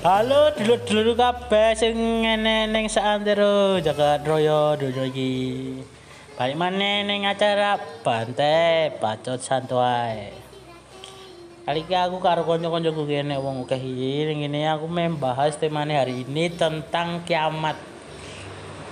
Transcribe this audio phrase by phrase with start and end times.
[0.00, 5.76] Halo dulur-dulur kabeh sing ngene ning saantero jagat raya donya iki.
[6.40, 10.32] Balik maneh ning acara Bante Bacot Santuai.
[11.68, 16.48] Kali ini aku karo kanca-kancaku kene wong akeh iki ning aku membahas temane hari ini
[16.48, 17.76] tentang kiamat.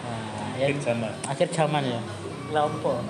[0.05, 1.13] Nah, Akhir zaman.
[1.25, 2.01] Akhir zaman ya.
[2.53, 3.01] Lah opo?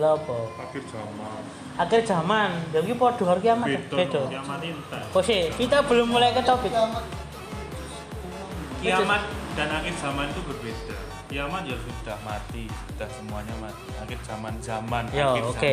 [0.00, 0.48] Lah opo?
[0.56, 1.40] Akhir zaman.
[1.76, 2.50] Akhir zaman.
[2.72, 3.68] Ya iki padha karo kiamat.
[3.68, 3.80] ya?
[3.92, 4.22] Beda.
[4.28, 5.02] Kiamat intan.
[5.12, 6.72] Oh sih, kita belum mulai ke topik.
[8.80, 10.96] Kiamat dan akhir zaman itu berbeda.
[11.28, 13.88] Kiamat ya sudah mati, sudah semuanya mati.
[14.00, 15.04] Akhir zaman zaman.
[15.12, 15.72] Yo, akhir oke.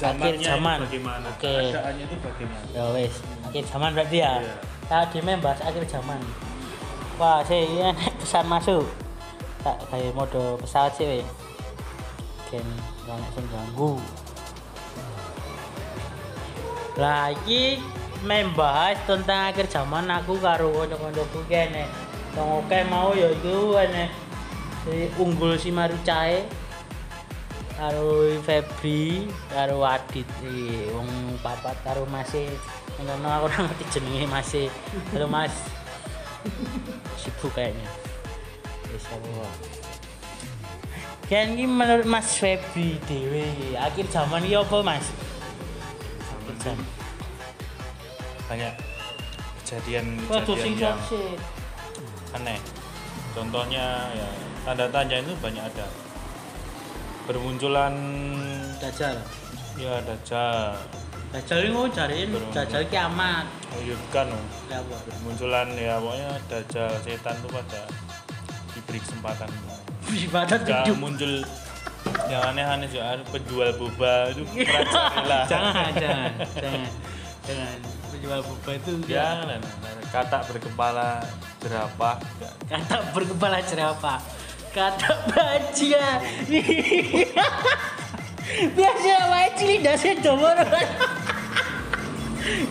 [0.00, 0.78] zaman kan itu zaman.
[0.86, 1.26] bagaimana?
[1.28, 1.54] Oke.
[1.70, 2.66] Keadaannya itu bagaimana?
[2.72, 3.14] Ya wes,
[3.46, 4.32] akhir zaman berarti ya.
[4.40, 4.54] Iya.
[4.90, 6.20] Tadi membahas akhir zaman.
[7.20, 8.88] Wah, sih ini pesan masuk.
[9.60, 11.24] Tak kayak mode pesawat sih, weh.
[12.50, 12.66] Ken
[13.06, 13.94] banyak sing ganggu.
[16.98, 17.78] Lagi
[18.26, 21.86] membahas tentang akhir zaman aku karo kanca-kancaku kene.
[22.34, 23.78] Wong oke mau ya iku
[24.86, 26.46] si unggul si Marucae
[27.80, 30.28] karo Febri karo Adit
[30.92, 31.08] wong
[31.40, 32.52] papat karo Mas e.
[33.00, 34.68] ngono aku ora ngerti jenenge Mas e.
[35.16, 35.54] Halo Mas.
[37.16, 37.88] Sibuk kayaknya.
[41.30, 45.06] Kan iki menurut Mas Febri dhewe iki, akhir zaman iki apa Mas?
[46.26, 46.86] Akhir zaman.
[48.50, 48.74] Banyak
[49.62, 51.28] kejadian Waduh sing kejadian yang sih.
[52.34, 52.58] aneh.
[53.30, 54.28] Contohnya ya
[54.66, 55.86] tanda tanya itu banyak ada.
[57.30, 57.94] Bermunculan
[58.82, 59.14] Dajjal.
[59.78, 60.74] ya dajjal,
[61.30, 62.58] Dajjal iki mau cariin Bermunculan.
[62.58, 63.46] Dajjal kiamat.
[63.70, 64.44] menyudutkan loh.
[64.66, 64.96] Ya apa?
[65.06, 67.86] Bermunculan ya pokoknya dajjal setan tuh pada
[68.74, 69.46] diberi kesempatan.
[70.10, 70.96] Ibadah Gak tujuh.
[70.98, 71.34] muncul
[72.26, 76.90] yang aneh-aneh juga ada penjual boba itu percaya jangan jangan jangan
[77.44, 77.78] jangan.
[78.08, 79.60] Penjual boba itu jangan
[80.08, 81.10] kata berkepala
[81.60, 82.16] jerapah
[82.66, 84.18] kata berkepala jerapah
[84.70, 86.22] kata baja
[88.74, 90.50] biasa wae cili dase domo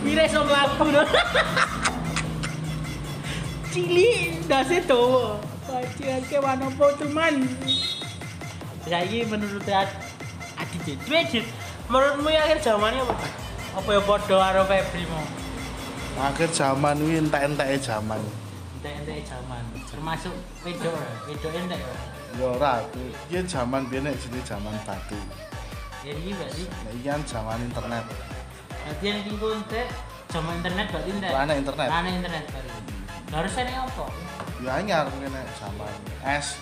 [0.04, 1.00] Mire sok laku no.
[3.70, 4.82] Cili dase
[5.70, 5.78] domo.
[5.78, 7.34] Baja ke mana po teman.
[8.90, 11.46] Saiki menurut Adit Adit
[11.90, 13.14] menurutmu ya akhir zamannya apa?
[13.78, 15.22] Apa ya podo karo Febri mau?
[16.20, 18.20] akhir zaman ini entek-enteke zaman
[18.80, 19.62] Entek-entek zaman.
[19.88, 20.34] Termasuk
[20.66, 21.94] wedok ya, wedok entek ya.
[22.36, 25.16] ya ora iki zaman biyen nek jenenge zaman batu
[26.04, 29.86] Ya ini berarti iki kan zaman internet berarti yang iki ku entek
[30.28, 31.30] zaman internet berarti entek.
[31.32, 31.88] Ana internet.
[31.88, 32.70] Ana internet baru.
[33.30, 34.06] Harus ini apa?
[34.64, 35.92] Ya anyar ngene zaman
[36.24, 36.56] es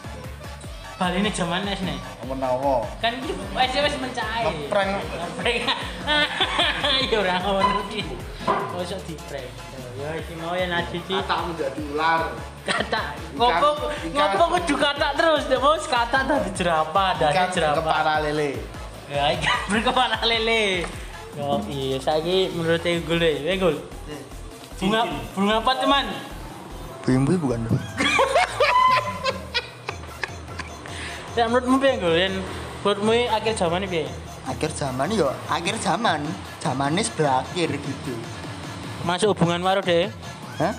[0.98, 1.94] Bali ini zaman es nih.
[2.26, 4.50] menawa Kan iki es wis mencair.
[4.50, 4.98] Ngeprank.
[4.98, 5.62] Ngeprank.
[7.14, 8.03] Ya ora ngono iki.
[8.42, 9.47] Kok di prank.
[9.94, 11.14] Ya iki mau ya Najib iki.
[11.14, 12.34] menjadi ular
[12.69, 13.69] kata ngopo
[14.12, 18.50] ngopo kudu kata terus deh bos kata tadi jerapah dari ikan jerapah kepala lele
[19.08, 20.84] ya ikan berkepala lele
[21.32, 23.00] yo iya saya menurut ya
[23.56, 23.76] gul
[24.78, 25.00] bunga
[25.32, 26.04] bunga apa teman
[27.08, 27.64] bimbu bukan?
[31.38, 32.34] Ya menurutmu piye gul yang
[32.82, 34.06] menurutmu ini akhir zaman ini piye?
[34.42, 36.26] Akhir zaman yo akhir zaman.
[36.58, 38.14] Zamannya berakhir gitu.
[39.06, 40.10] Masuk hubungan baru deh
[40.58, 40.74] Hah?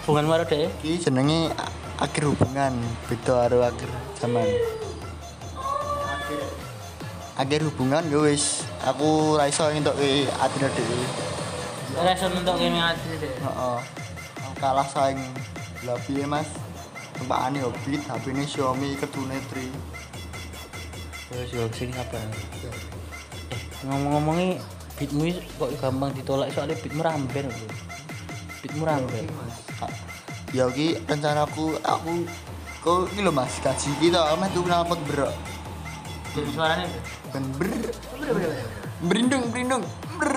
[0.00, 1.52] hubungan baru deh ini jenenge
[2.00, 2.72] akhir hubungan.
[3.12, 4.48] Beda karo akhir zaman.
[7.36, 11.00] Akhir hubungan yo wis aku ra iso ke atine dhewe
[12.40, 13.78] untuk game hati deh heeh.
[14.48, 15.20] Aku kalah saing
[15.86, 16.48] lha piye mas?
[17.16, 19.68] Tempatane hobbit HP ini Xiaomi kedune tri.
[21.30, 22.30] Terus yo sini apa eh
[23.80, 24.60] ngomong-ngomongnya
[24.96, 26.48] beatmu ini kok gampang ditolak?
[26.52, 27.66] Soalnya beatmu ramben lho.
[28.60, 29.24] beatmu ramben.
[29.80, 29.96] Ka-
[30.52, 32.28] ya ki rencanaku aku
[32.80, 33.56] kok iki lho mas?
[33.60, 35.30] Gaji kita meh tuh knalpot bro
[36.30, 37.00] jadi suaranya itu
[37.34, 37.68] ben ber
[39.02, 39.82] berindung berindung
[40.14, 40.34] ber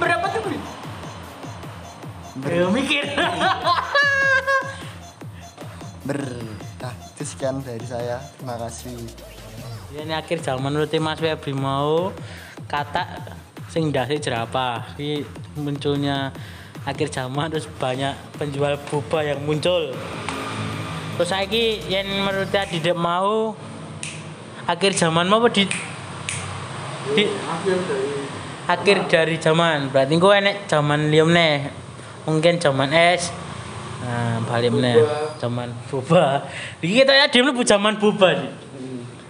[0.00, 0.40] berapa tuh
[2.48, 3.04] Ayo mikir.
[3.12, 3.28] ber
[6.82, 8.98] nah itu sekian dari saya terima kasih
[9.92, 12.16] Ya, ini akhir zaman menurut Mas Febri mau
[12.64, 13.36] kata
[13.68, 14.96] sing dasi jerapah.
[14.96, 15.20] Ini
[15.60, 16.32] munculnya
[16.88, 19.92] akhir zaman terus banyak penjual boba yang muncul.
[21.20, 23.52] Terus saiki yang menurut dia tidak mau
[24.64, 25.68] akhir zaman mau di,
[27.12, 27.24] di
[28.64, 29.92] akhir dari zaman.
[29.92, 31.68] Berarti gue enek zaman liam nih.
[32.24, 33.28] Mungkin zaman es.
[34.02, 34.98] Nah, balik meneh
[35.38, 36.42] zaman boba.
[36.82, 38.50] Iki kita ya dhewe mlebu zaman boba nih.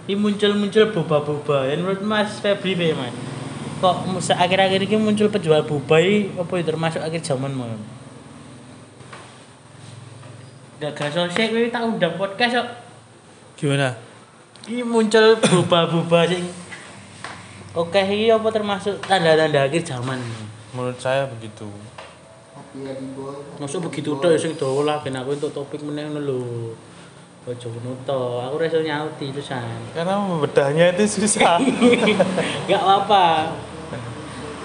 [0.03, 1.69] Ini muncul-muncul boba-boba.
[1.69, 3.13] Ya menurut Mas Febri piye, Mas?
[3.79, 7.69] Kok akhir-akhir ini muncul penjual boba iki apa ya termasuk akhir zaman mau?
[10.83, 12.67] Gak gak sosek kowe tak undang podcast kok.
[13.55, 13.95] Gimana?
[14.67, 16.43] Ini muncul buba-buba sing
[17.73, 20.19] Oke, ini apa termasuk tanda-tanda akhir zaman?
[20.75, 21.65] Menurut saya begitu.
[22.73, 23.37] Ya di boy.
[23.61, 26.41] Masuk begitu tok ya sing dawa lah ben aku untuk topik meneh ngono lho.
[27.45, 29.93] Ojo ngono to, aku ora iso nyauti terusan.
[29.93, 31.61] Karena membedahnya itu susah.
[32.71, 33.53] Gak apa-apa.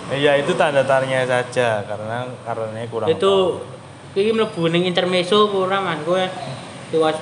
[0.09, 3.13] Iya itu tanda tanya saja karena karena kurang.
[3.13, 3.61] Itu
[4.17, 6.25] iki mlebu ning intermezzo apa ora man kowe
[6.89, 7.21] tiwas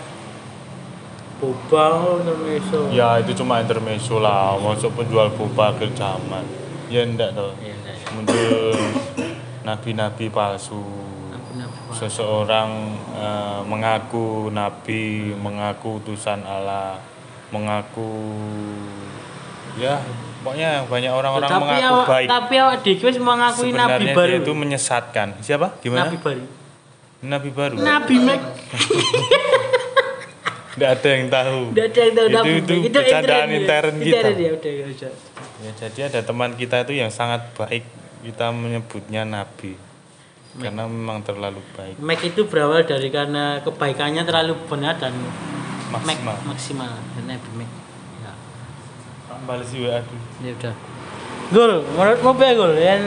[1.42, 2.94] boba intermezzo.
[2.94, 6.46] Ya itu cuma intermezzo lah, masuk penjual boba akhir zaman.
[6.86, 7.50] Ya enggak toh.
[7.58, 7.94] Iya, iya.
[8.14, 9.15] Muncul
[9.66, 10.78] nabi-nabi palsu.
[11.90, 12.70] Seseorang
[13.18, 17.02] eh, mengaku nabi, mengaku utusan Allah,
[17.50, 18.10] mengaku
[19.76, 19.98] ya
[20.40, 22.28] pokoknya banyak orang-orang tapi mengaku awak baik.
[22.30, 24.38] tapi awak dhewe wis mengakui nabi baru.
[24.38, 25.28] dia itu menyesatkan.
[25.42, 25.82] Siapa?
[25.82, 26.06] Gimana?
[26.06, 26.44] Nabi baru.
[27.26, 27.74] Nabi baru.
[27.82, 28.40] Nabi Mac.
[30.76, 31.72] Tidak ada yang tahu.
[31.72, 33.00] Udah ada yang tahu Itu- itu Mac.
[33.00, 34.12] bercandaan intern intern kita.
[34.12, 35.12] Intern ya udah ya udah.
[35.56, 37.84] Ya, jadi ada teman kita itu yang sangat baik.
[38.26, 39.78] Kita menyebutnya nabi.
[40.56, 42.00] Karena memang terlalu baik.
[42.00, 45.12] Mac itu berawal dari karena kebaikannya terlalu benar dan
[45.87, 46.37] Mac Maksimal.
[46.43, 47.70] maksimal dan Nabi Mac.
[48.19, 48.32] Ya.
[49.62, 50.23] Si WA dulu.
[50.40, 50.75] Ya udah.
[51.46, 52.73] Gul, menurutmu apa Gul?
[52.75, 53.02] Yang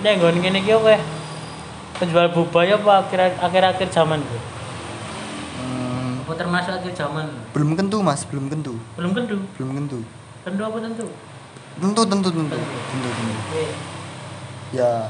[0.00, 0.98] yang nggon ngene iki apa?
[1.94, 4.42] Penjual boba ya apa akhir akhir-akhir zaman Gul?
[5.56, 7.30] Hmm, Apa termasuk akhir zaman?
[7.52, 9.38] belum tentu mas, belum tentu, Belum tentu.
[9.54, 9.98] belum tentu.
[10.42, 11.06] Tentu apa tentu?
[11.76, 13.34] Tentu, tentu, tentu, tentu, tentu.
[13.46, 13.93] Oke.
[14.74, 15.06] Ya,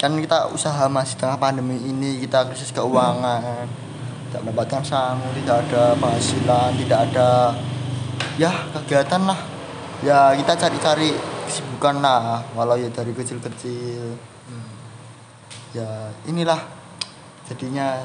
[0.00, 3.68] kan kita usaha mas di tengah pandemi ini kita krisis keuangan,
[4.32, 7.28] tidak mendapatkan sangu, tidak ada penghasilan, tidak ada
[8.40, 9.36] ya kegiatan lah.
[10.00, 11.12] Ya kita cari-cari
[11.44, 14.16] kesibukan lah, walau ya dari kecil-kecil.
[15.76, 16.60] Ya inilah
[17.52, 18.00] jadinya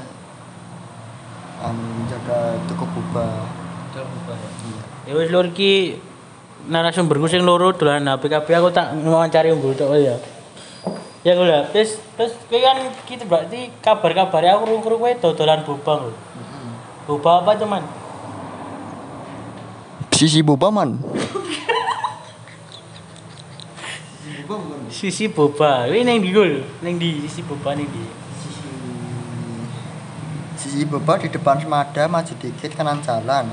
[1.63, 3.47] anu menjaga toko boba.
[5.07, 5.97] Ya wis lur iki
[6.67, 10.19] narasumberku sing loro dolan HP kabeh aku tak wawancari unggul tok ya.
[11.25, 12.77] Ya gue lah, terus terus kowe kan
[13.09, 16.11] gitu berarti kabar-kabar aku krungu kowe dodolan boba lho.
[17.09, 17.83] Boba apa cuman?
[20.13, 21.01] Sisi boba man.
[24.93, 25.89] Sisi boba.
[25.89, 26.63] Kowe ning ndi Gul?
[26.85, 28.03] Ning ndi sisi boba ning ndi?
[28.37, 28.69] Sisi
[30.57, 33.51] Sisi boba di depan Semada maju dikit kanan jalan.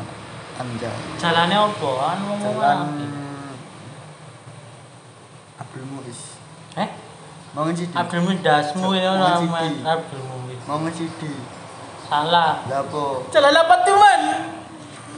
[0.54, 0.94] Anjay.
[1.18, 1.90] Jalane apa?
[2.14, 2.78] Anu Jalan
[7.54, 7.94] Bangun CD.
[7.94, 10.66] Abdul Mudasmu ini orang main Abdul Mudasmu.
[10.66, 11.38] Bangun CD.
[12.10, 12.66] Salah.
[12.66, 13.30] Lapo.
[13.30, 14.50] Salah lapat cuman.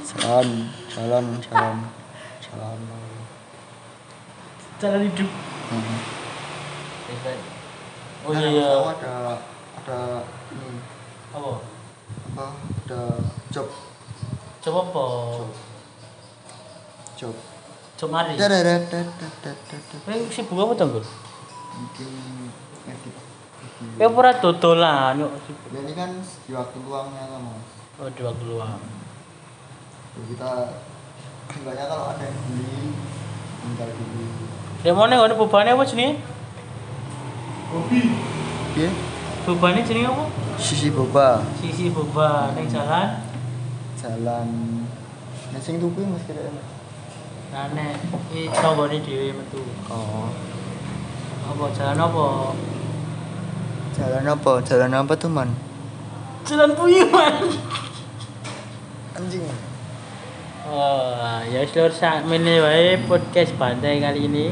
[0.05, 1.77] Salam, salam, salam,
[2.45, 2.81] salam.
[4.77, 5.33] Jalan hidup.
[5.73, 5.99] Hmm.
[7.07, 7.39] Kan
[8.29, 8.85] oh iya.
[8.85, 9.41] Ada
[9.81, 10.21] ada
[10.53, 10.85] ini.
[11.33, 11.65] Apa?
[12.37, 12.53] Apa?
[12.85, 13.17] Ada
[13.49, 13.73] job.
[14.61, 15.05] Job apa?
[15.41, 15.49] Job.
[17.17, 17.33] Job.
[17.97, 18.37] Job mari.
[18.37, 18.77] ada, apa
[20.77, 21.01] ada.
[21.77, 22.11] Mungkin
[22.89, 23.15] edit.
[24.01, 25.33] Kowe ora dodolan yuk.
[25.73, 27.69] Ya, ini kan di waktu luangnya lah mas.
[28.01, 28.81] Oh, di waktu luang.
[30.17, 30.51] Ya, kita
[31.53, 32.97] enggaknya kalau ada yang beli
[33.61, 34.25] tinggal dulu.
[34.81, 36.23] Ya mana ngono bobane apa jenenge?
[38.77, 38.91] Iya.
[39.45, 40.25] Bobane jenenge apa?
[40.57, 43.21] Sisi boba Sisi boba ning jalan.
[44.01, 44.49] jalan
[45.53, 46.49] Nah, sing tuku mas kira
[47.53, 47.97] Nah, nek
[48.33, 49.63] iki tanggane dhewe metu.
[49.89, 50.29] Oh.
[51.47, 52.27] Apa jalan apa?
[53.95, 54.53] Jalan apa?
[54.67, 55.49] Jalan apa tuh man?
[56.43, 57.35] Jalan Puyuhan.
[59.15, 59.47] Anjing.
[60.67, 64.47] Oh, ya lur sak mene wae podcast bantai kali ini.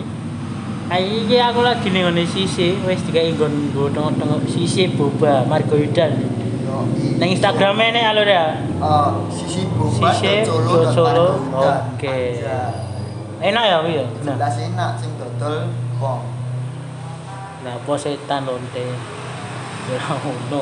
[0.87, 6.15] Kayak iki aku lagi ning ngene sisi, wis dikai nggon nggo tengok-tengok sisi boba Margoidan.
[6.63, 6.87] Yo.
[7.19, 8.63] Nang Instagram ene alur ya.
[8.79, 11.27] Oh, sisi boba Sisi Solo Solo.
[11.51, 12.39] Oke.
[12.39, 12.71] Anjay.
[13.43, 14.05] Enak ya ya.
[14.23, 15.67] Nah, Jelas enak sing dodol
[15.99, 16.34] wong.
[17.65, 18.85] Nah apa setan lonte.
[19.89, 20.61] Ya ngono.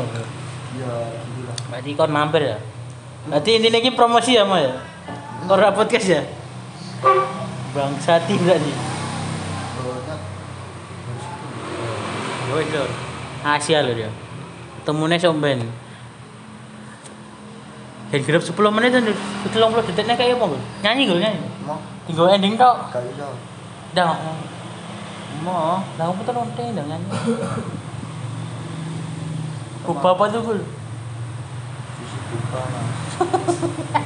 [0.79, 1.57] Ya, gitu lah.
[1.69, 2.59] Berarti kon mampir ya.
[3.29, 4.79] Berarti intinya ini promosi ya, Ma ya.
[5.51, 6.23] Ora podcast ya.
[7.75, 8.77] Bangsa tidak nih.
[12.53, 12.91] Woi, Lur.
[13.43, 14.11] Asia lho dia.
[14.85, 15.67] Temune somben.
[18.13, 20.61] Dan gerep 10 menit dan 30 detiknya kayak apa?
[20.85, 21.41] Nyanyi gue nyanyi.
[21.65, 22.93] Mau Tinggal ending tok.
[22.93, 23.29] gak iso.
[23.97, 24.13] Dah.
[25.41, 27.01] Mo, lah aku tuh nonton dengan
[29.83, 30.61] Kupa apa tuh, Gul?
[31.99, 33.99] Susu kupa, Mas.